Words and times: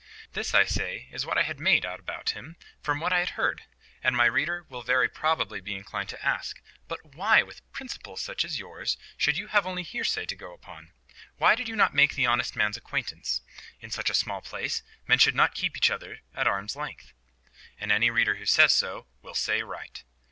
This, 0.33 0.55
I 0.55 0.65
say, 0.65 1.07
is 1.11 1.27
what 1.27 1.37
I 1.37 1.43
had 1.43 1.59
made 1.59 1.85
out 1.85 1.99
about 1.99 2.31
him 2.31 2.55
from 2.81 2.99
what 2.99 3.13
I 3.13 3.19
had 3.19 3.37
heard; 3.37 3.65
and 4.01 4.17
my 4.17 4.25
reader 4.25 4.65
will 4.67 4.81
very 4.81 5.07
probably 5.07 5.61
be 5.61 5.75
inclined 5.75 6.09
to 6.09 6.25
ask, 6.25 6.59
"But 6.87 7.05
why, 7.13 7.43
with 7.43 7.71
principles 7.71 8.19
such 8.19 8.43
as 8.43 8.57
yours, 8.57 8.97
should 9.15 9.37
you 9.37 9.45
have 9.49 9.67
only 9.67 9.83
hearsay 9.83 10.25
to 10.25 10.35
go 10.35 10.55
upon? 10.55 10.91
Why 11.37 11.53
did 11.53 11.67
you 11.69 11.75
not 11.75 11.93
make 11.93 12.15
the 12.15 12.25
honest 12.25 12.55
man's 12.55 12.77
acquaintance? 12.77 13.41
In 13.79 13.91
such 13.91 14.09
a 14.09 14.15
small 14.15 14.41
place, 14.41 14.81
men 15.05 15.19
should 15.19 15.35
not 15.35 15.53
keep 15.53 15.77
each 15.77 15.91
other 15.91 16.21
at 16.33 16.47
arm's 16.47 16.75
length." 16.75 17.13
And 17.79 17.91
any 17.91 18.09
reader 18.09 18.37
who 18.37 18.45
says 18.47 18.73
so, 18.73 19.05
will 19.21 19.35
say 19.35 19.61
right. 19.61 20.03